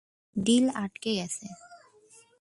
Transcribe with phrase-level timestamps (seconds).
[0.35, 1.45] Drill আটকে গেছে।